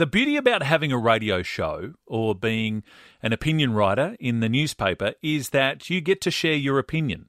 The 0.00 0.06
beauty 0.06 0.38
about 0.38 0.62
having 0.62 0.92
a 0.92 0.96
radio 0.96 1.42
show 1.42 1.92
or 2.06 2.34
being 2.34 2.84
an 3.22 3.34
opinion 3.34 3.74
writer 3.74 4.16
in 4.18 4.40
the 4.40 4.48
newspaper 4.48 5.12
is 5.20 5.50
that 5.50 5.90
you 5.90 6.00
get 6.00 6.22
to 6.22 6.30
share 6.30 6.54
your 6.54 6.78
opinion. 6.78 7.28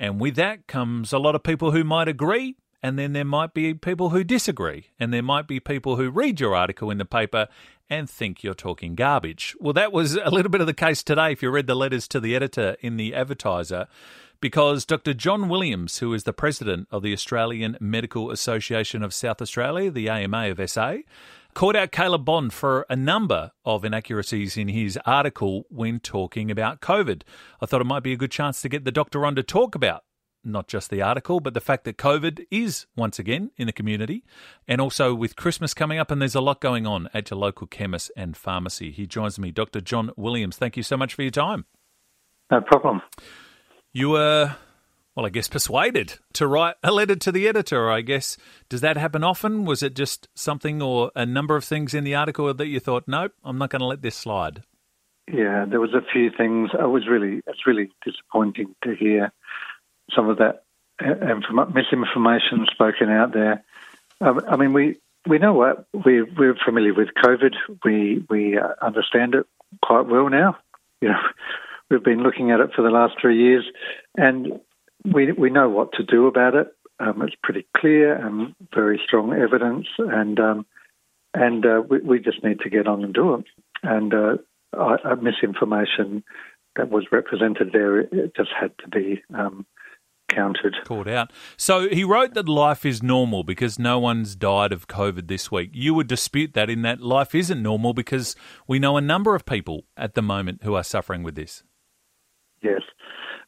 And 0.00 0.20
with 0.20 0.34
that 0.34 0.66
comes 0.66 1.12
a 1.12 1.20
lot 1.20 1.36
of 1.36 1.44
people 1.44 1.70
who 1.70 1.84
might 1.84 2.08
agree, 2.08 2.56
and 2.82 2.98
then 2.98 3.12
there 3.12 3.24
might 3.24 3.54
be 3.54 3.72
people 3.72 4.08
who 4.08 4.24
disagree, 4.24 4.88
and 4.98 5.14
there 5.14 5.22
might 5.22 5.46
be 5.46 5.60
people 5.60 5.94
who 5.94 6.10
read 6.10 6.40
your 6.40 6.56
article 6.56 6.90
in 6.90 6.98
the 6.98 7.04
paper 7.04 7.46
and 7.88 8.10
think 8.10 8.42
you're 8.42 8.52
talking 8.52 8.96
garbage. 8.96 9.54
Well, 9.60 9.74
that 9.74 9.92
was 9.92 10.16
a 10.16 10.30
little 10.30 10.50
bit 10.50 10.60
of 10.60 10.66
the 10.66 10.74
case 10.74 11.04
today 11.04 11.30
if 11.30 11.40
you 11.40 11.50
read 11.50 11.68
the 11.68 11.76
letters 11.76 12.08
to 12.08 12.18
the 12.18 12.34
editor 12.34 12.76
in 12.80 12.96
the 12.96 13.14
advertiser 13.14 13.86
because 14.40 14.84
Dr. 14.84 15.14
John 15.14 15.48
Williams, 15.48 15.98
who 15.98 16.12
is 16.14 16.24
the 16.24 16.32
president 16.32 16.88
of 16.90 17.02
the 17.02 17.12
Australian 17.12 17.76
Medical 17.80 18.30
Association 18.30 19.02
of 19.02 19.14
South 19.14 19.42
Australia, 19.42 19.90
the 19.90 20.08
AMA 20.08 20.50
of 20.50 20.70
SA, 20.70 20.98
called 21.54 21.76
out 21.76 21.92
Caleb 21.92 22.24
Bond 22.24 22.52
for 22.52 22.86
a 22.88 22.96
number 22.96 23.52
of 23.64 23.84
inaccuracies 23.84 24.56
in 24.56 24.68
his 24.68 24.98
article 25.04 25.64
when 25.68 26.00
talking 26.00 26.50
about 26.50 26.80
COVID. 26.80 27.22
I 27.60 27.66
thought 27.66 27.80
it 27.80 27.84
might 27.84 28.02
be 28.02 28.12
a 28.12 28.16
good 28.16 28.30
chance 28.30 28.62
to 28.62 28.68
get 28.68 28.84
the 28.84 28.92
doctor 28.92 29.26
on 29.26 29.34
to 29.34 29.42
talk 29.42 29.74
about 29.74 30.04
not 30.44 30.68
just 30.68 30.90
the 30.90 31.02
article, 31.02 31.40
but 31.40 31.54
the 31.54 31.60
fact 31.60 31.84
that 31.84 31.96
COVID 31.96 32.46
is 32.50 32.86
once 32.96 33.18
again 33.18 33.50
in 33.56 33.66
the 33.66 33.72
community, 33.72 34.24
and 34.66 34.80
also 34.80 35.14
with 35.14 35.36
Christmas 35.36 35.74
coming 35.74 35.98
up, 35.98 36.10
and 36.10 36.20
there's 36.20 36.34
a 36.34 36.40
lot 36.40 36.60
going 36.60 36.86
on 36.86 37.08
at 37.12 37.30
your 37.30 37.38
local 37.38 37.66
chemist 37.66 38.10
and 38.16 38.36
pharmacy. 38.36 38.90
He 38.90 39.06
joins 39.06 39.38
me, 39.38 39.50
Dr. 39.50 39.80
John 39.80 40.10
Williams. 40.16 40.56
Thank 40.56 40.76
you 40.76 40.82
so 40.82 40.96
much 40.96 41.14
for 41.14 41.22
your 41.22 41.30
time. 41.30 41.66
No 42.50 42.60
problem. 42.60 43.02
You 43.92 44.10
were 44.10 44.56
well, 45.18 45.26
I 45.26 45.30
guess, 45.30 45.48
persuaded 45.48 46.14
to 46.34 46.46
write 46.46 46.76
a 46.84 46.92
letter 46.92 47.16
to 47.16 47.32
the 47.32 47.48
editor. 47.48 47.90
I 47.90 48.02
guess 48.02 48.36
does 48.68 48.82
that 48.82 48.96
happen 48.96 49.24
often? 49.24 49.64
Was 49.64 49.82
it 49.82 49.96
just 49.96 50.28
something 50.36 50.80
or 50.80 51.10
a 51.16 51.26
number 51.26 51.56
of 51.56 51.64
things 51.64 51.92
in 51.92 52.04
the 52.04 52.14
article 52.14 52.54
that 52.54 52.68
you 52.68 52.78
thought, 52.78 53.08
nope, 53.08 53.32
I'm 53.42 53.58
not 53.58 53.70
going 53.70 53.80
to 53.80 53.86
let 53.86 54.00
this 54.00 54.14
slide? 54.14 54.62
Yeah, 55.26 55.64
there 55.68 55.80
was 55.80 55.92
a 55.92 56.06
few 56.12 56.30
things. 56.30 56.70
I 56.78 56.86
was 56.86 57.08
really, 57.08 57.42
it's 57.48 57.66
really 57.66 57.90
disappointing 58.04 58.76
to 58.84 58.94
hear 58.94 59.32
some 60.14 60.28
of 60.28 60.38
that 60.38 60.62
misinformation 61.00 62.66
spoken 62.70 63.10
out 63.10 63.32
there. 63.32 63.64
Um, 64.20 64.40
I 64.48 64.54
mean, 64.54 64.72
we 64.72 65.00
we 65.26 65.38
know 65.38 65.52
what 65.52 65.88
we 65.92 66.22
we're 66.22 66.54
familiar 66.64 66.94
with 66.94 67.08
COVID. 67.24 67.56
We 67.84 68.24
we 68.30 68.56
uh, 68.56 68.68
understand 68.80 69.34
it 69.34 69.46
quite 69.82 70.06
well 70.06 70.28
now. 70.30 70.58
You 71.00 71.08
know, 71.08 71.20
we've 71.90 72.04
been 72.04 72.22
looking 72.22 72.52
at 72.52 72.60
it 72.60 72.70
for 72.76 72.82
the 72.82 72.90
last 72.90 73.14
three 73.20 73.42
years, 73.42 73.64
and 74.16 74.60
we 75.04 75.32
we 75.32 75.50
know 75.50 75.68
what 75.68 75.92
to 75.94 76.02
do 76.02 76.26
about 76.26 76.54
it. 76.54 76.68
Um, 77.00 77.22
it's 77.22 77.36
pretty 77.42 77.66
clear 77.76 78.14
and 78.14 78.54
very 78.74 79.00
strong 79.06 79.32
evidence, 79.32 79.86
and 79.98 80.38
um, 80.40 80.66
and 81.34 81.64
uh, 81.64 81.82
we, 81.88 81.98
we, 82.00 82.18
just 82.18 82.42
need 82.42 82.60
to 82.60 82.70
get 82.70 82.88
on 82.88 83.04
and 83.04 83.14
do 83.14 83.34
it. 83.34 83.44
And 83.82 84.12
uh, 84.12 84.36
I, 84.76 85.14
misinformation 85.14 86.24
that 86.76 86.90
was 86.90 87.06
represented 87.12 87.70
there 87.72 88.00
it 88.00 88.34
just 88.36 88.50
had 88.58 88.72
to 88.78 88.88
be 88.88 89.22
um, 89.34 89.66
counted. 90.28 90.74
Called 90.84 91.08
out. 91.08 91.32
So 91.56 91.88
he 91.88 92.04
wrote 92.04 92.34
that 92.34 92.48
life 92.48 92.84
is 92.84 93.02
normal 93.02 93.42
because 93.42 93.78
no 93.78 93.98
one's 93.98 94.36
died 94.36 94.72
of 94.72 94.86
COVID 94.86 95.28
this 95.28 95.50
week. 95.50 95.70
You 95.72 95.94
would 95.94 96.06
dispute 96.06 96.54
that 96.54 96.70
in 96.70 96.82
that 96.82 97.00
life 97.00 97.34
isn't 97.34 97.62
normal 97.62 97.94
because 97.94 98.36
we 98.66 98.78
know 98.78 98.96
a 98.96 99.00
number 99.00 99.34
of 99.34 99.44
people 99.44 99.84
at 99.96 100.14
the 100.14 100.22
moment 100.22 100.62
who 100.62 100.74
are 100.74 100.84
suffering 100.84 101.22
with 101.22 101.34
this. 101.34 101.62
Yes. 102.62 102.82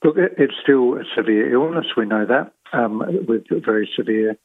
Look, 0.02 0.16
it's 0.16 0.54
still 0.62 0.94
a 0.94 1.04
severe 1.14 1.52
illness. 1.52 1.86
We 1.96 2.06
know 2.06 2.24
that 2.26 2.52
um, 2.72 3.02
with 3.26 3.44
very 3.64 3.88
severe, 3.94 4.36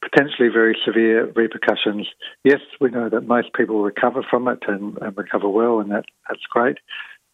potentially 0.00 0.48
very 0.48 0.76
severe 0.84 1.30
repercussions. 1.32 2.08
Yes, 2.44 2.60
we 2.80 2.90
know 2.90 3.08
that 3.08 3.22
most 3.22 3.52
people 3.54 3.82
recover 3.82 4.22
from 4.28 4.48
it 4.48 4.60
and, 4.66 4.96
and 5.00 5.16
recover 5.16 5.48
well, 5.48 5.80
and 5.80 5.90
that, 5.90 6.06
that's 6.28 6.46
great. 6.50 6.78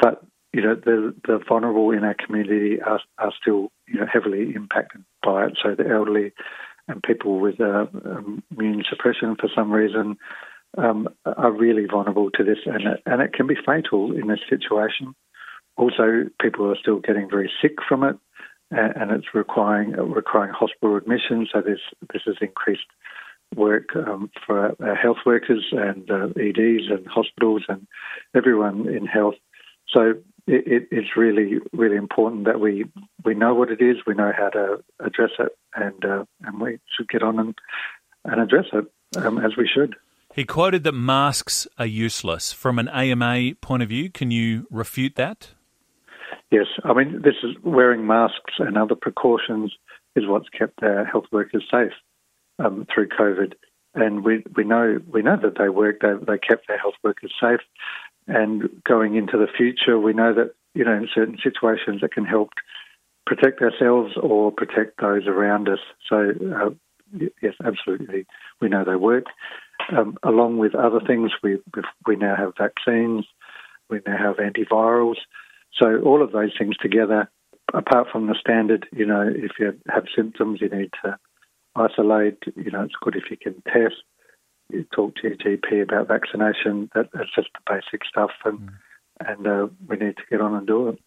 But 0.00 0.24
you 0.52 0.62
know, 0.62 0.74
the 0.74 1.14
the 1.26 1.40
vulnerable 1.46 1.90
in 1.90 2.04
our 2.04 2.14
community 2.14 2.80
are, 2.80 3.00
are 3.18 3.32
still 3.40 3.70
you 3.86 4.00
know 4.00 4.06
heavily 4.10 4.54
impacted 4.54 5.04
by 5.22 5.46
it. 5.46 5.58
So 5.62 5.74
the 5.74 5.88
elderly 5.88 6.32
and 6.88 7.02
people 7.02 7.38
with 7.38 7.60
uh, 7.60 7.86
um, 8.06 8.42
immune 8.50 8.82
suppression 8.88 9.36
for 9.38 9.50
some 9.54 9.70
reason 9.70 10.16
um, 10.78 11.08
are 11.24 11.52
really 11.52 11.86
vulnerable 11.86 12.30
to 12.30 12.44
this, 12.44 12.58
and 12.66 12.82
it, 12.86 13.02
and 13.06 13.20
it 13.20 13.32
can 13.34 13.46
be 13.46 13.56
fatal 13.64 14.12
in 14.12 14.28
this 14.28 14.40
situation. 14.48 15.14
Also, 15.78 16.24
people 16.42 16.70
are 16.70 16.76
still 16.76 16.98
getting 16.98 17.30
very 17.30 17.50
sick 17.62 17.76
from 17.88 18.02
it, 18.02 18.16
and 18.70 19.12
it's 19.12 19.32
requiring 19.32 19.92
requiring 19.92 20.52
hospital 20.52 20.96
admission. 20.96 21.46
So 21.52 21.60
this 21.60 21.78
this 22.12 22.22
has 22.26 22.36
increased 22.40 22.82
work 23.54 23.94
um, 23.96 24.30
for 24.44 24.74
our 24.82 24.94
health 24.94 25.18
workers 25.24 25.64
and 25.72 26.10
uh, 26.10 26.26
EDs 26.36 26.90
and 26.90 27.06
hospitals 27.06 27.62
and 27.68 27.86
everyone 28.34 28.88
in 28.88 29.06
health. 29.06 29.36
So 29.88 30.14
it, 30.48 30.66
it, 30.66 30.88
it's 30.90 31.16
really 31.16 31.60
really 31.72 31.96
important 31.96 32.44
that 32.46 32.58
we 32.60 32.84
we 33.24 33.34
know 33.34 33.54
what 33.54 33.70
it 33.70 33.80
is, 33.80 33.98
we 34.04 34.14
know 34.14 34.32
how 34.36 34.48
to 34.48 34.82
address 34.98 35.30
it, 35.38 35.56
and 35.76 36.04
uh, 36.04 36.24
and 36.42 36.60
we 36.60 36.78
should 36.96 37.08
get 37.08 37.22
on 37.22 37.38
and 37.38 37.54
and 38.24 38.40
address 38.40 38.66
it 38.72 38.84
um, 39.16 39.38
as 39.38 39.56
we 39.56 39.68
should. 39.72 39.94
He 40.34 40.44
quoted 40.44 40.82
that 40.84 40.92
masks 40.92 41.66
are 41.78 41.86
useless. 41.86 42.52
From 42.52 42.78
an 42.78 42.88
AMA 42.88 43.54
point 43.60 43.82
of 43.82 43.88
view, 43.88 44.10
can 44.10 44.30
you 44.30 44.66
refute 44.70 45.14
that? 45.14 45.50
Yes, 46.50 46.66
I 46.84 46.92
mean 46.94 47.22
this 47.22 47.36
is 47.42 47.56
wearing 47.62 48.06
masks 48.06 48.54
and 48.58 48.76
other 48.76 48.94
precautions 48.94 49.72
is 50.16 50.26
what's 50.26 50.48
kept 50.48 50.82
our 50.82 51.04
health 51.04 51.26
workers 51.30 51.64
safe 51.70 51.92
um, 52.58 52.86
through 52.92 53.08
COVID, 53.08 53.54
and 53.94 54.24
we 54.24 54.44
we 54.56 54.64
know 54.64 54.98
we 55.12 55.22
know 55.22 55.36
that 55.40 55.58
they 55.58 55.68
work. 55.68 56.00
They 56.00 56.14
they 56.26 56.38
kept 56.38 56.68
their 56.68 56.78
health 56.78 56.94
workers 57.02 57.32
safe, 57.40 57.60
and 58.26 58.68
going 58.84 59.16
into 59.16 59.36
the 59.38 59.48
future, 59.56 59.98
we 59.98 60.12
know 60.12 60.34
that 60.34 60.54
you 60.74 60.84
know 60.84 60.94
in 60.94 61.08
certain 61.14 61.38
situations 61.42 62.02
it 62.02 62.12
can 62.12 62.24
help 62.24 62.50
protect 63.26 63.60
ourselves 63.60 64.14
or 64.20 64.50
protect 64.50 65.00
those 65.00 65.26
around 65.26 65.68
us. 65.68 65.80
So 66.08 66.30
uh, 66.54 66.70
yes, 67.42 67.54
absolutely, 67.64 68.26
we 68.60 68.68
know 68.68 68.84
they 68.84 68.96
work. 68.96 69.26
Um, 69.96 70.18
along 70.22 70.58
with 70.58 70.74
other 70.74 71.00
things, 71.06 71.30
we 71.42 71.58
we 72.06 72.16
now 72.16 72.36
have 72.36 72.54
vaccines, 72.58 73.26
we 73.88 74.00
now 74.06 74.18
have 74.18 74.36
antivirals. 74.36 75.16
So 75.78 76.00
all 76.04 76.22
of 76.22 76.32
those 76.32 76.52
things 76.58 76.76
together, 76.76 77.30
apart 77.72 78.08
from 78.10 78.26
the 78.26 78.36
standard, 78.40 78.86
you 78.92 79.06
know, 79.06 79.22
if 79.22 79.52
you 79.58 79.78
have 79.88 80.04
symptoms, 80.14 80.60
you 80.60 80.68
need 80.68 80.90
to 81.04 81.18
isolate. 81.76 82.38
You 82.56 82.70
know, 82.70 82.82
it's 82.82 82.94
good 83.00 83.16
if 83.16 83.30
you 83.30 83.36
can 83.36 83.62
test. 83.62 84.02
You 84.70 84.84
talk 84.94 85.14
to 85.16 85.28
your 85.28 85.36
GP 85.36 85.82
about 85.82 86.08
vaccination. 86.08 86.90
That, 86.94 87.08
that's 87.12 87.34
just 87.34 87.48
the 87.54 87.60
basic 87.66 88.04
stuff, 88.04 88.30
and 88.44 88.58
mm. 88.58 88.68
and 89.20 89.46
uh, 89.46 89.66
we 89.88 89.96
need 89.96 90.16
to 90.16 90.22
get 90.30 90.40
on 90.40 90.54
and 90.54 90.66
do 90.66 90.88
it. 90.88 90.98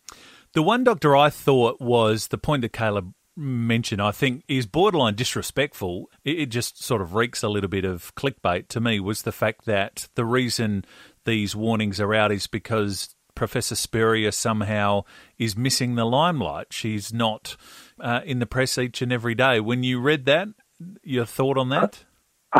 The 0.54 0.64
one 0.64 0.84
doctor 0.84 1.16
I 1.16 1.30
thought 1.30 1.80
was 1.80 2.28
the 2.28 2.38
point 2.38 2.64
that 2.64 2.74
Caleb 2.74 3.14
mentioned, 3.38 4.02
I 4.02 4.12
think, 4.12 4.44
is 4.48 4.66
borderline 4.66 5.16
disrespectful. 5.16 6.10
It 6.24 6.48
just 6.48 6.84
sort 6.84 7.02
of 7.02 7.16
reeks 7.16 7.44
a 7.44 7.50
little 7.50 7.70
bit 7.70 7.86
of 7.86 8.14
clickbait 8.16 8.68
to 8.70 8.81
me. 8.81 9.00
Was 9.00 9.22
the 9.22 9.31
fact 9.31 9.66
that 9.66 10.10
the 10.16 10.26
reason 10.26 10.86
these 11.26 11.56
warnings 11.56 12.00
are 12.00 12.14
out 12.14 12.31
is 12.31 12.48
because 12.48 13.16
Professor 13.41 13.74
Spurrier 13.74 14.29
somehow 14.29 15.03
is 15.40 15.57
missing 15.57 15.96
the 15.96 16.06
limelight. 16.06 16.68
She's 16.69 17.12
not 17.12 17.57
uh, 18.00 18.22
in 18.24 18.38
the 18.38 18.46
press 18.46 18.78
each 18.78 19.02
and 19.02 19.12
every 19.12 19.34
day. 19.34 19.59
When 19.59 19.81
you 19.81 20.00
read 20.00 20.25
that, 20.25 20.50
your 21.02 21.25
thought 21.25 21.57
on 21.57 21.69
that? 21.69 22.03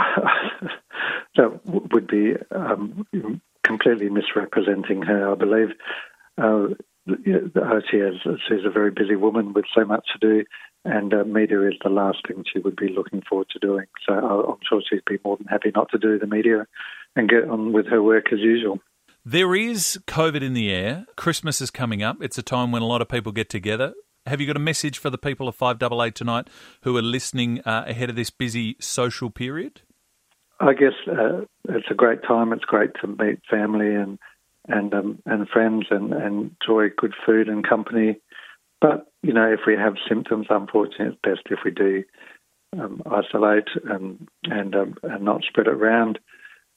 that 1.36 1.62
would 1.66 2.08
be 2.08 2.34
um, 2.50 3.06
completely 3.64 4.10
misrepresenting 4.10 5.04
her, 5.04 5.32
I 5.32 5.36
believe. 5.36 5.70
Uh, 6.36 6.70
she 7.92 7.98
has, 8.00 8.16
she's 8.50 8.66
a 8.66 8.72
very 8.72 8.90
busy 8.90 9.16
woman 9.16 9.54
with 9.54 9.66
so 9.78 9.86
much 9.86 10.08
to 10.14 10.18
do, 10.18 10.46
and 10.84 11.14
uh, 11.14 11.24
media 11.26 11.62
is 11.62 11.76
the 11.84 11.92
last 11.92 12.28
thing 12.28 12.44
she 12.52 12.58
would 12.58 12.76
be 12.76 12.90
looking 12.90 13.22
forward 13.30 13.50
to 13.52 13.60
doing. 13.60 13.86
So 14.08 14.14
I'm 14.16 14.58
sure 14.68 14.82
she'd 14.90 15.06
be 15.06 15.20
more 15.24 15.38
than 15.38 15.46
happy 15.46 15.72
not 15.76 15.92
to 15.92 16.00
do 16.00 16.18
the 16.18 16.26
media 16.26 16.66
and 17.16 17.30
get 17.30 17.48
on 17.48 17.72
with 17.72 17.86
her 17.86 18.02
work 18.02 18.34
as 18.34 18.40
usual. 18.40 18.80
There 19.24 19.54
is 19.54 20.00
COVID 20.08 20.42
in 20.42 20.54
the 20.54 20.72
air. 20.72 21.06
Christmas 21.16 21.62
is 21.62 21.70
coming 21.70 22.02
up. 22.02 22.18
It's 22.22 22.40
a 22.40 22.42
time 22.42 22.72
when 22.72 22.82
a 22.82 22.88
lot 22.88 23.04
of 23.04 23.08
people 23.08 23.32
get 23.32 23.50
together. 23.50 23.94
Have 24.26 24.42
you 24.42 24.48
got 24.48 24.56
a 24.56 24.60
message 24.60 24.98
for 24.98 25.12
the 25.12 25.18
people 25.20 25.48
of 25.48 25.56
5AA 25.56 26.16
tonight 26.16 26.48
who 26.82 26.98
are 26.98 27.04
listening 27.04 27.60
uh, 27.62 27.84
ahead 27.86 28.10
of 28.10 28.16
this 28.16 28.32
busy 28.32 28.78
social 28.80 29.30
period? 29.30 29.82
I 30.60 30.74
guess 30.74 30.94
uh, 31.08 31.42
it's 31.70 31.86
a 31.92 31.94
great 31.94 32.24
time. 32.28 32.52
It's 32.52 32.66
great 32.66 32.92
to 33.02 33.08
meet 33.08 33.40
family 33.48 33.94
and 33.94 34.18
and 34.68 34.92
um, 34.94 35.20
and 35.28 35.48
friends 35.50 35.86
and, 35.92 36.14
and 36.14 36.56
enjoy 36.60 36.88
good 36.98 37.14
food 37.24 37.48
and 37.48 37.68
company. 37.68 38.20
But 38.80 39.06
you 39.22 39.34
know, 39.34 39.52
if 39.52 39.62
we 39.68 39.76
have 39.76 39.94
symptoms, 40.10 40.48
unfortunately, 40.50 41.08
it's 41.08 41.18
best 41.22 41.42
if 41.52 41.60
we 41.64 41.70
do 41.70 42.04
um, 42.80 43.04
isolate 43.06 43.70
and 43.86 44.28
and 44.46 44.76
um, 44.76 44.96
and 45.04 45.24
not 45.24 45.44
spread 45.44 45.68
it 45.68 45.74
around 45.74 46.18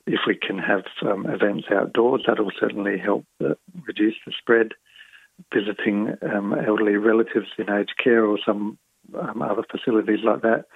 if 0.06 0.21
we 0.27 0.37
can 0.37 0.59
have 0.59 0.85
um, 1.03 1.27
events 1.27 1.67
outdoors, 1.71 2.25
that'll 2.27 2.53
certainly 2.59 2.99
help 2.99 3.25
uh, 3.45 3.55
reduce 3.87 4.15
the 4.27 4.33
spread. 4.39 4.73
Visiting 5.53 6.15
um, 6.23 6.55
elderly 6.55 6.97
relatives 6.97 7.49
in 7.59 7.69
aged 7.69 7.95
care 8.03 8.25
or 8.25 8.39
some 8.47 8.79
um, 9.19 9.43
other 9.43 9.65
facilities 9.69 10.21
like 10.23 10.43
that 10.43 10.67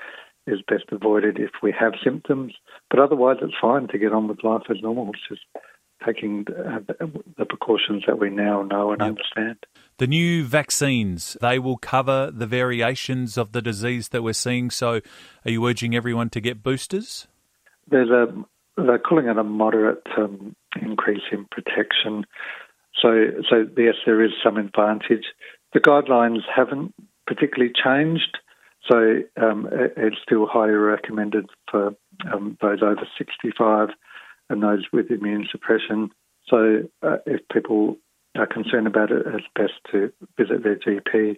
is 0.49 0.61
best 0.67 0.85
avoided 0.91 1.39
if 1.39 1.51
we 1.63 1.73
have 1.79 1.93
symptoms. 2.03 2.55
But 2.91 2.99
otherwise, 2.99 3.37
it's 3.41 3.55
fine 3.61 3.87
to 3.89 3.99
get 3.99 4.13
on 4.13 4.27
with 4.27 4.43
life 4.43 4.63
as 4.69 4.79
normal. 4.83 5.11
It's 5.11 5.29
just 5.29 5.65
taking 6.05 6.45
the 6.45 7.47
precautions 7.49 8.05
that 8.07 8.19
we 8.19 8.31
now 8.31 8.63
know 8.63 8.93
and 8.93 9.01
yep. 9.01 9.09
understand. 9.11 9.59
The 9.99 10.07
new 10.07 10.45
vaccines, 10.45 11.37
they 11.41 11.59
will 11.59 11.77
cover 11.77 12.31
the 12.33 12.47
variations 12.47 13.37
of 13.37 13.53
the 13.53 13.63
disease 13.63 14.09
that 14.09 14.23
we're 14.23 14.33
seeing. 14.33 14.71
So, 14.71 15.01
are 15.45 15.51
you 15.51 15.67
urging 15.67 15.95
everyone 15.95 16.31
to 16.31 16.41
get 16.41 16.63
boosters? 16.63 17.27
There's 17.89 18.11
a, 18.11 18.27
they're 18.87 18.99
calling 18.99 19.27
it 19.27 19.39
a 19.39 19.45
moderate 19.45 20.07
um, 20.17 20.55
increase 20.81 21.23
in 21.33 21.47
protection. 21.51 22.25
So, 23.01 23.27
so 23.49 23.67
yes, 23.77 23.95
there 24.07 24.23
is 24.23 24.33
some 24.43 24.57
advantage. 24.57 25.27
The 25.73 25.81
guidelines 25.81 26.43
haven't 26.55 26.95
particularly 27.27 27.73
changed, 27.73 28.39
so 28.89 29.21
um, 29.41 29.69
it's 29.73 30.17
still 30.23 30.47
highly 30.47 30.73
recommended 30.73 31.47
for 31.71 31.95
um, 32.33 32.57
those 32.61 32.83
over 32.83 33.07
65 33.17 33.91
and 34.49 34.63
those 34.63 34.85
with 34.93 35.11
immune 35.11 35.47
suppression. 35.51 36.11
So, 36.49 36.89
uh, 37.03 37.19
if 37.27 37.41
people 37.53 37.99
are 38.37 38.47
concerned 38.47 38.87
about 38.87 39.11
it, 39.11 39.27
it's 39.27 39.47
best 39.55 39.75
to 39.93 40.11
visit 40.39 40.63
their 40.63 40.77
GP 40.77 41.37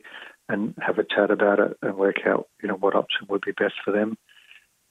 and 0.48 0.74
have 0.80 0.98
a 0.98 1.04
chat 1.04 1.30
about 1.30 1.58
it 1.58 1.76
and 1.82 1.96
work 1.96 2.26
out, 2.26 2.48
you 2.62 2.68
know, 2.68 2.74
what 2.74 2.94
option 2.94 3.26
would 3.28 3.42
be 3.42 3.52
best 3.52 3.74
for 3.84 3.92
them. 3.92 4.16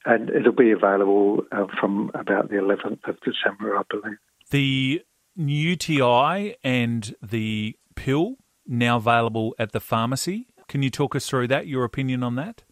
And 0.09 0.31
it'll 0.31 0.51
be 0.51 0.71
available 0.71 1.43
uh, 1.51 1.67
from 1.79 2.09
about 2.15 2.49
the 2.49 2.55
11th 2.55 3.07
of 3.07 3.17
December, 3.21 3.77
I 3.77 3.83
believe. 3.91 4.17
The 4.49 5.03
UTI 5.35 6.55
and 6.63 7.15
the 7.21 7.75
pill 7.95 8.37
now 8.65 8.97
available 8.97 9.53
at 9.59 9.71
the 9.71 9.79
pharmacy. 9.79 10.47
Can 10.67 10.81
you 10.81 10.89
talk 10.89 11.15
us 11.15 11.29
through 11.29 11.47
that, 11.49 11.67
your 11.67 11.83
opinion 11.83 12.23
on 12.23 12.33
that? 12.35 12.63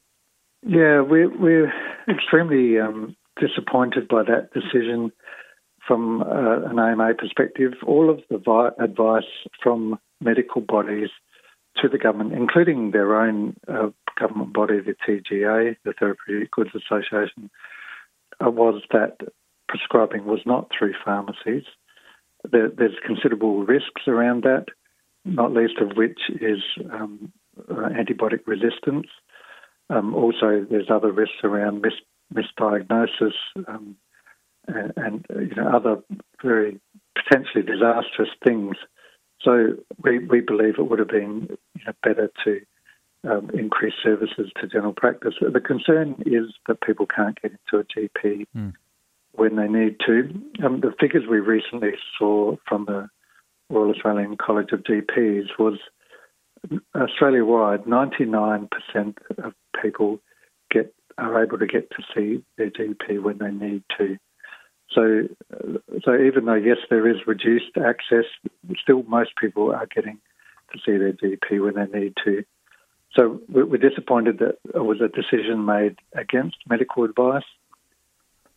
Yeah, 0.63 1.01
we're, 1.01 1.29
we're 1.37 1.71
extremely 2.09 2.79
um, 2.79 3.15
disappointed 3.39 4.07
by 4.07 4.23
that 4.23 4.49
decision 4.51 5.11
from 5.87 6.23
uh, 6.23 6.67
an 6.69 6.79
AMA 6.79 7.13
perspective. 7.19 7.73
All 7.85 8.09
of 8.09 8.19
the 8.31 8.39
vi- 8.39 8.83
advice 8.83 9.29
from 9.61 9.99
medical 10.21 10.61
bodies 10.61 11.09
to 11.83 11.87
the 11.87 11.99
government, 11.99 12.33
including 12.33 12.91
their 12.91 13.21
own 13.21 13.55
uh, 13.67 13.89
government 14.19 14.53
body, 14.53 14.79
the 14.79 14.95
TGA, 15.07 15.77
the 15.83 15.93
Therapeutic 15.93 16.51
Goods 16.51 16.71
Association, 16.75 17.49
uh, 18.43 18.49
was 18.49 18.81
that 18.91 19.17
prescribing 19.67 20.25
was 20.25 20.39
not 20.45 20.69
through 20.77 20.93
pharmacies. 21.03 21.63
There, 22.49 22.69
there's 22.69 22.95
considerable 23.05 23.63
risks 23.63 24.07
around 24.07 24.43
that, 24.43 24.65
not 25.25 25.53
least 25.53 25.79
of 25.79 25.97
which 25.97 26.19
is 26.29 26.61
um, 26.91 27.31
uh, 27.69 27.89
antibiotic 27.89 28.41
resistance. 28.45 29.07
Um, 29.89 30.13
also, 30.13 30.65
there's 30.69 30.89
other 30.89 31.11
risks 31.11 31.43
around 31.43 31.81
mis- 31.81 31.93
misdiagnosis 32.33 33.33
um, 33.67 33.95
and, 34.67 34.93
and, 34.97 35.25
you 35.29 35.55
know 35.55 35.69
other 35.69 36.03
very 36.43 36.79
potentially 37.15 37.63
disastrous 37.63 38.29
things. 38.43 38.75
So 39.41 39.75
we, 40.03 40.19
we 40.19 40.41
believe 40.41 40.75
it 40.77 40.89
would 40.89 40.99
have 40.99 41.07
been 41.07 41.47
you 41.75 41.85
know, 41.85 41.93
better 42.03 42.29
to 42.43 42.61
um, 43.29 43.49
increase 43.53 43.93
services 44.03 44.51
to 44.59 44.67
general 44.67 44.93
practice. 44.93 45.33
The 45.41 45.59
concern 45.59 46.15
is 46.25 46.53
that 46.67 46.81
people 46.81 47.05
can't 47.05 47.39
get 47.41 47.51
into 47.51 47.83
a 47.83 47.83
GP 47.83 48.45
mm. 48.55 48.73
when 49.33 49.55
they 49.55 49.67
need 49.67 49.97
to. 50.05 50.65
Um, 50.65 50.81
the 50.81 50.93
figures 50.99 51.23
we 51.29 51.39
recently 51.39 51.91
saw 52.17 52.55
from 52.67 52.85
the 52.85 53.09
Royal 53.69 53.91
Australian 53.91 54.37
College 54.37 54.71
of 54.71 54.83
GPs 54.83 55.47
was 55.59 55.79
Australia 56.95 57.45
wide, 57.45 57.83
99% 57.83 58.69
of 59.43 59.53
people 59.81 60.19
get 60.71 60.93
are 61.17 61.43
able 61.43 61.57
to 61.57 61.65
get 61.65 61.89
to 61.91 62.03
see 62.13 62.43
their 62.57 62.69
GP 62.69 63.21
when 63.21 63.39
they 63.39 63.49
need 63.49 63.83
to. 63.97 64.17
So, 64.91 65.23
so 66.03 66.15
even 66.15 66.45
though 66.45 66.53
yes, 66.53 66.77
there 66.89 67.09
is 67.09 67.17
reduced 67.25 67.75
access, 67.77 68.25
still 68.81 69.03
most 69.03 69.31
people 69.39 69.73
are 69.73 69.87
getting 69.87 70.19
to 70.71 70.79
see 70.85 70.97
their 70.97 71.13
GP 71.13 71.63
when 71.63 71.75
they 71.75 71.99
need 71.99 72.13
to. 72.23 72.43
So 73.15 73.41
we're 73.49 73.77
disappointed 73.77 74.39
that 74.39 74.57
it 74.75 74.83
was 74.83 75.01
a 75.01 75.07
decision 75.07 75.65
made 75.65 75.97
against 76.13 76.57
medical 76.69 77.03
advice. 77.03 77.45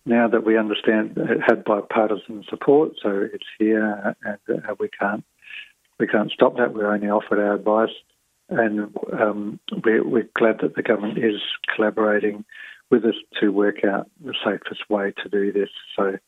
Now 0.05 0.29
that 0.29 0.45
we 0.45 0.59
understand 0.59 1.17
it 1.17 1.41
had 1.47 1.65
bipartisan 1.65 2.45
support, 2.49 2.93
so 3.03 3.29
it's 3.33 3.47
here, 3.59 4.15
and 4.25 4.65
uh, 4.65 4.75
we 4.79 4.89
can't 4.89 5.25
we 5.99 6.07
can't 6.07 6.33
stop 6.33 6.57
that. 6.57 6.73
We're 6.75 6.93
only 6.93 7.09
offered 7.09 7.39
our 7.39 7.55
advice, 7.55 7.95
and 8.49 8.95
um, 9.13 9.61
we're, 9.85 10.03
we're 10.03 10.29
glad 10.37 10.61
that 10.63 10.75
the 10.75 10.83
government 10.83 11.19
is 11.19 11.41
collaborating 11.75 12.45
with 12.91 13.05
us 13.05 13.15
to 13.41 13.51
work 13.51 13.85
out 13.85 14.11
the 14.25 14.35
safest 14.45 14.89
way 14.89 15.13
to 15.23 15.29
do 15.29 15.53
this. 15.53 15.69
So 15.95 16.19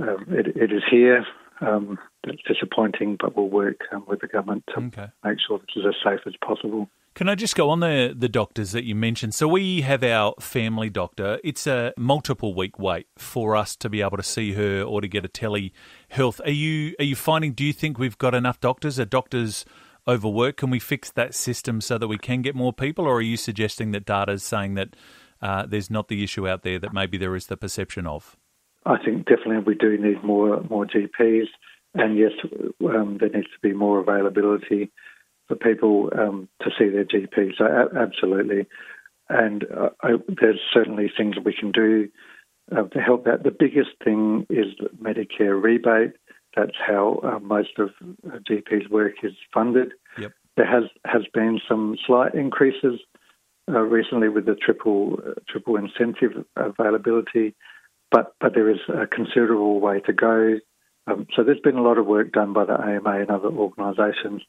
um, 0.00 0.26
it, 0.30 0.56
it 0.56 0.72
is 0.72 0.82
here. 0.90 1.24
Um, 1.60 1.98
it's 2.24 2.42
disappointing, 2.48 3.18
but 3.20 3.36
we'll 3.36 3.48
work 3.48 3.80
um, 3.92 4.04
with 4.08 4.20
the 4.20 4.26
government 4.26 4.64
to 4.74 4.80
okay. 4.80 5.08
make 5.22 5.38
sure 5.46 5.58
this 5.58 5.76
is 5.76 5.84
as 5.86 5.94
safe 6.02 6.20
as 6.26 6.34
possible. 6.44 6.88
Can 7.14 7.28
I 7.28 7.34
just 7.34 7.56
go 7.56 7.70
on 7.70 7.80
the 7.80 8.14
the 8.16 8.28
doctors 8.28 8.72
that 8.72 8.84
you 8.84 8.94
mentioned? 8.94 9.34
So 9.34 9.48
we 9.48 9.80
have 9.80 10.02
our 10.04 10.34
family 10.40 10.88
doctor. 10.90 11.40
It's 11.42 11.66
a 11.66 11.92
multiple 11.96 12.54
week 12.54 12.78
wait 12.78 13.08
for 13.18 13.56
us 13.56 13.76
to 13.76 13.88
be 13.88 14.00
able 14.00 14.16
to 14.16 14.22
see 14.22 14.52
her 14.52 14.82
or 14.82 15.00
to 15.00 15.08
get 15.08 15.24
a 15.24 15.28
tele 15.28 15.72
health. 16.08 16.40
Are 16.44 16.50
you 16.50 16.94
are 16.98 17.04
you 17.04 17.16
finding? 17.16 17.52
Do 17.52 17.64
you 17.64 17.72
think 17.72 17.98
we've 17.98 18.16
got 18.18 18.34
enough 18.34 18.60
doctors? 18.60 19.00
Are 19.00 19.04
doctors 19.04 19.64
overworked? 20.06 20.58
Can 20.58 20.70
we 20.70 20.78
fix 20.78 21.10
that 21.10 21.34
system 21.34 21.80
so 21.80 21.98
that 21.98 22.08
we 22.08 22.16
can 22.16 22.42
get 22.42 22.54
more 22.54 22.72
people? 22.72 23.06
Or 23.06 23.16
are 23.16 23.22
you 23.22 23.36
suggesting 23.36 23.90
that 23.90 24.06
data 24.06 24.32
is 24.32 24.44
saying 24.44 24.74
that 24.74 24.94
uh, 25.42 25.66
there's 25.66 25.90
not 25.90 26.08
the 26.08 26.22
issue 26.22 26.48
out 26.48 26.62
there 26.62 26.78
that 26.78 26.92
maybe 26.92 27.18
there 27.18 27.34
is 27.34 27.46
the 27.46 27.56
perception 27.56 28.06
of? 28.06 28.36
I 28.86 28.96
think 29.04 29.26
definitely 29.26 29.58
we 29.58 29.74
do 29.74 29.98
need 29.98 30.22
more 30.22 30.62
more 30.70 30.86
GPs, 30.86 31.48
and 31.94 32.16
yes, 32.16 32.32
um, 32.84 33.18
there 33.18 33.30
needs 33.30 33.48
to 33.48 33.60
be 33.62 33.74
more 33.74 33.98
availability 33.98 34.92
for 35.50 35.56
people 35.56 36.10
um, 36.16 36.48
to 36.62 36.70
see 36.78 36.88
their 36.88 37.04
GP. 37.04 37.56
So 37.58 37.64
a- 37.64 38.00
absolutely, 38.00 38.66
and 39.28 39.64
uh, 39.64 39.90
I, 40.02 40.12
there's 40.40 40.60
certainly 40.72 41.10
things 41.14 41.34
we 41.44 41.52
can 41.52 41.72
do 41.72 42.08
uh, 42.70 42.84
to 42.84 43.00
help 43.00 43.24
that. 43.24 43.42
The 43.42 43.50
biggest 43.50 43.90
thing 44.04 44.46
is 44.48 44.66
Medicare 45.02 45.60
rebate. 45.60 46.12
That's 46.56 46.76
how 46.86 47.20
uh, 47.24 47.40
most 47.40 47.78
of 47.78 47.90
GP's 48.48 48.88
work 48.88 49.14
is 49.24 49.32
funded. 49.52 49.92
Yep. 50.18 50.32
There 50.56 50.66
has 50.66 50.84
has 51.04 51.22
been 51.34 51.60
some 51.68 51.96
slight 52.06 52.34
increases 52.34 53.00
uh, 53.68 53.80
recently 53.80 54.28
with 54.28 54.46
the 54.46 54.54
triple 54.54 55.18
uh, 55.26 55.32
triple 55.48 55.76
incentive 55.76 56.44
availability, 56.56 57.54
but 58.12 58.34
but 58.40 58.54
there 58.54 58.70
is 58.70 58.80
a 58.88 59.06
considerable 59.06 59.80
way 59.80 59.98
to 60.00 60.12
go. 60.12 60.58
Um, 61.08 61.26
so 61.34 61.42
there's 61.42 61.60
been 61.60 61.76
a 61.76 61.82
lot 61.82 61.98
of 61.98 62.06
work 62.06 62.30
done 62.30 62.52
by 62.52 62.66
the 62.66 62.74
AMA 62.74 63.20
and 63.20 63.30
other 63.30 63.48
organisations 63.48 64.42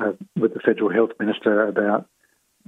uh, 0.00 0.12
with 0.36 0.54
the 0.54 0.60
federal 0.60 0.92
health 0.92 1.10
minister 1.18 1.66
about 1.66 2.06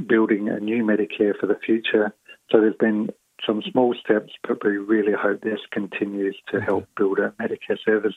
building 0.07 0.49
a 0.49 0.61
new 0.61 0.85
Medicare 0.85 1.39
for 1.39 1.47
the 1.47 1.59
future. 1.65 2.15
So 2.51 2.61
there's 2.61 2.77
been 2.79 3.11
some 3.47 3.63
small 3.71 3.95
steps, 3.95 4.33
but 4.47 4.65
we 4.65 4.77
really 4.77 5.13
hope 5.13 5.41
this 5.41 5.59
continues 5.73 6.37
to 6.53 6.61
help 6.61 6.87
build 6.97 7.19
a 7.19 7.35
Medicare 7.41 7.79
service 7.85 8.15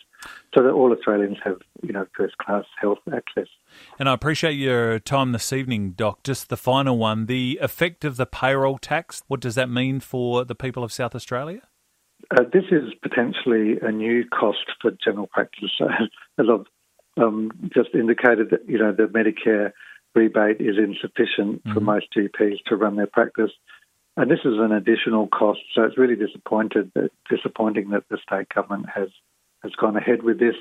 so 0.54 0.64
that 0.64 0.72
all 0.72 0.92
Australians 0.92 1.38
have, 1.44 1.58
you 1.82 1.94
know, 1.94 2.06
first 2.16 2.38
class 2.38 2.66
health 2.80 3.00
access. 3.14 3.48
And 3.98 4.08
I 4.08 4.14
appreciate 4.14 4.54
your 4.54 5.00
time 5.00 5.32
this 5.32 5.52
evening, 5.52 5.92
Doc. 5.92 6.24
Just 6.24 6.50
the 6.50 6.58
final 6.58 6.98
one 6.98 7.26
the 7.26 7.60
effect 7.62 8.06
of 8.06 8.18
the 8.18 8.26
payroll 8.26 8.78
tax, 8.78 9.24
what 9.28 9.40
does 9.40 9.56
that 9.56 9.70
mean 9.70 10.00
for 10.00 10.46
the 10.46 10.56
people 10.56 10.84
of 10.84 10.94
South 10.94 11.16
Australia? 11.16 11.62
Uh, 12.32 12.44
this 12.54 12.66
is 12.72 12.94
potentially 13.02 13.78
a 13.82 13.92
new 13.92 14.26
cost 14.30 14.66
for 14.82 14.92
general 15.04 15.28
practice. 15.28 15.72
As 16.40 16.46
I've 16.52 16.66
um, 17.18 17.52
just 17.74 17.90
indicated, 17.94 18.50
that 18.52 18.68
you 18.68 18.78
know 18.78 18.92
the 18.92 19.04
Medicare 19.04 19.72
rebate 20.14 20.62
is 20.62 20.78
insufficient 20.78 21.64
mm-hmm. 21.64 21.74
for 21.74 21.80
most 21.80 22.08
GPs 22.16 22.64
to 22.68 22.76
run 22.76 22.96
their 22.96 23.08
practice. 23.08 23.52
And 24.18 24.32
this 24.32 24.40
is 24.46 24.54
an 24.58 24.72
additional 24.72 25.28
cost, 25.28 25.60
so 25.74 25.84
it's 25.84 25.98
really 25.98 26.16
disappointed 26.16 26.92
that, 26.96 27.12
disappointing 27.30 27.90
that 27.90 28.08
the 28.10 28.18
state 28.18 28.48
government 28.54 28.90
has 28.94 29.10
has 29.62 29.74
gone 29.74 29.98
ahead 29.98 30.24
with 30.24 30.40
this. 30.40 30.56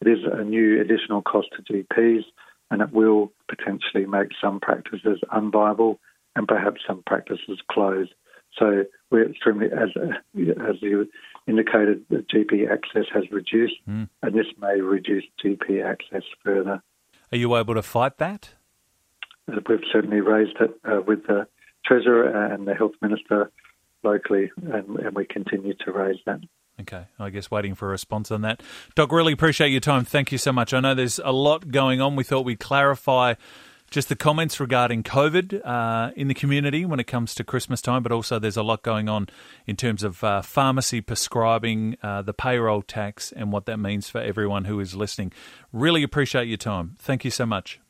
It 0.00 0.08
is 0.08 0.18
a 0.30 0.44
new 0.44 0.80
additional 0.80 1.22
cost 1.22 1.48
to 1.56 1.62
GPs, 1.62 2.24
and 2.70 2.82
it 2.82 2.92
will 2.92 3.32
potentially 3.48 4.06
make 4.06 4.28
some 4.40 4.60
practices 4.60 5.20
unviable 5.32 5.98
and 6.36 6.46
perhaps 6.46 6.82
some 6.86 7.02
practices 7.06 7.60
close. 7.70 8.08
So 8.58 8.84
we're 9.10 9.30
extremely, 9.30 9.66
as 9.66 9.90
as 9.96 10.76
you 10.80 11.08
indicated, 11.48 12.04
that 12.10 12.28
GP 12.28 12.70
access 12.70 13.06
has 13.12 13.24
reduced, 13.30 13.74
mm. 13.88 14.08
and 14.22 14.34
this 14.34 14.46
may 14.60 14.80
reduce 14.80 15.24
GP 15.44 15.84
access 15.84 16.22
further. 16.44 16.82
Are 17.32 17.38
you 17.38 17.56
able 17.56 17.74
to 17.74 17.82
fight 17.82 18.18
that? 18.18 18.50
We've 19.46 19.80
certainly 19.90 20.20
raised 20.20 20.56
it 20.60 20.78
uh, 20.84 21.00
with 21.06 21.26
the 21.26 21.46
Treasurer 21.84 22.52
and 22.52 22.68
the 22.68 22.74
Health 22.74 22.92
Minister 23.00 23.50
locally, 24.02 24.50
and, 24.56 24.98
and 24.98 25.16
we 25.16 25.24
continue 25.24 25.74
to 25.84 25.92
raise 25.92 26.18
that. 26.26 26.40
Okay, 26.80 27.06
I 27.18 27.30
guess 27.30 27.50
waiting 27.50 27.74
for 27.74 27.88
a 27.88 27.90
response 27.90 28.30
on 28.30 28.42
that. 28.42 28.62
Doc, 28.94 29.10
really 29.10 29.32
appreciate 29.32 29.70
your 29.70 29.80
time. 29.80 30.04
Thank 30.04 30.30
you 30.30 30.38
so 30.38 30.52
much. 30.52 30.72
I 30.72 30.80
know 30.80 30.94
there's 30.94 31.18
a 31.18 31.32
lot 31.32 31.70
going 31.70 32.00
on. 32.00 32.14
We 32.14 32.22
thought 32.22 32.44
we'd 32.44 32.60
clarify 32.60 33.34
just 33.90 34.08
the 34.08 34.16
comments 34.16 34.60
regarding 34.60 35.02
COVID 35.02 35.64
uh, 35.64 36.12
in 36.14 36.28
the 36.28 36.34
community 36.34 36.84
when 36.84 37.00
it 37.00 37.06
comes 37.06 37.34
to 37.36 37.44
Christmas 37.44 37.80
time, 37.80 38.02
but 38.02 38.12
also 38.12 38.38
there's 38.38 38.56
a 38.56 38.62
lot 38.62 38.82
going 38.82 39.08
on 39.08 39.28
in 39.66 39.76
terms 39.76 40.02
of 40.02 40.22
uh, 40.22 40.42
pharmacy 40.42 41.00
prescribing, 41.00 41.96
uh, 42.02 42.22
the 42.22 42.34
payroll 42.34 42.82
tax, 42.82 43.32
and 43.32 43.52
what 43.52 43.66
that 43.66 43.78
means 43.78 44.08
for 44.08 44.20
everyone 44.20 44.64
who 44.64 44.78
is 44.80 44.94
listening. 44.94 45.32
Really 45.72 46.02
appreciate 46.02 46.48
your 46.48 46.58
time. 46.58 46.96
Thank 46.98 47.24
you 47.24 47.30
so 47.30 47.46
much. 47.46 47.80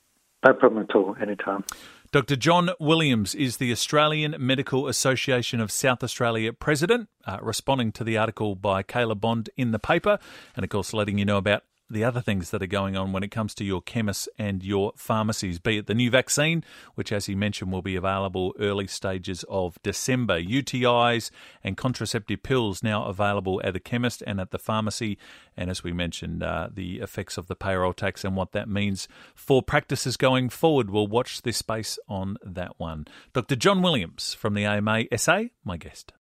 No 0.44 0.52
problem 0.52 0.86
at 0.88 0.94
all, 0.94 1.16
anytime. 1.20 1.64
Dr. 2.10 2.36
John 2.36 2.70
Williams 2.80 3.34
is 3.34 3.58
the 3.58 3.70
Australian 3.70 4.34
Medical 4.38 4.88
Association 4.88 5.60
of 5.60 5.70
South 5.70 6.02
Australia 6.02 6.54
president, 6.54 7.10
uh, 7.26 7.38
responding 7.42 7.92
to 7.92 8.04
the 8.04 8.16
article 8.16 8.54
by 8.54 8.82
Caleb 8.82 9.20
Bond 9.20 9.50
in 9.58 9.72
the 9.72 9.78
paper, 9.78 10.18
and 10.56 10.64
of 10.64 10.70
course, 10.70 10.94
letting 10.94 11.18
you 11.18 11.26
know 11.26 11.36
about 11.36 11.64
the 11.90 12.04
other 12.04 12.20
things 12.20 12.50
that 12.50 12.62
are 12.62 12.66
going 12.66 12.96
on 12.96 13.12
when 13.12 13.22
it 13.22 13.30
comes 13.30 13.54
to 13.54 13.64
your 13.64 13.80
chemists 13.80 14.28
and 14.38 14.62
your 14.62 14.92
pharmacies, 14.96 15.58
be 15.58 15.78
it 15.78 15.86
the 15.86 15.94
new 15.94 16.10
vaccine, 16.10 16.62
which, 16.94 17.12
as 17.12 17.26
he 17.26 17.34
mentioned, 17.34 17.72
will 17.72 17.82
be 17.82 17.96
available 17.96 18.54
early 18.58 18.86
stages 18.86 19.44
of 19.48 19.78
December, 19.82 20.40
UTIs 20.40 21.30
and 21.64 21.76
contraceptive 21.76 22.42
pills 22.42 22.82
now 22.82 23.04
available 23.04 23.60
at 23.64 23.72
the 23.72 23.80
chemist 23.80 24.22
and 24.26 24.40
at 24.40 24.50
the 24.50 24.58
pharmacy, 24.58 25.18
and 25.56 25.70
as 25.70 25.82
we 25.82 25.92
mentioned, 25.92 26.42
uh, 26.42 26.68
the 26.72 27.00
effects 27.00 27.38
of 27.38 27.46
the 27.46 27.56
payroll 27.56 27.92
tax 27.92 28.24
and 28.24 28.36
what 28.36 28.52
that 28.52 28.68
means 28.68 29.08
for 29.34 29.62
practices 29.62 30.16
going 30.16 30.48
forward. 30.48 30.90
We'll 30.90 31.06
watch 31.06 31.42
this 31.42 31.56
space 31.56 31.98
on 32.08 32.36
that 32.44 32.78
one. 32.78 33.06
Dr. 33.32 33.56
John 33.56 33.82
Williams 33.82 34.34
from 34.34 34.54
the 34.54 34.64
AMA 34.64 35.04
SA, 35.16 35.44
my 35.64 35.76
guest. 35.76 36.12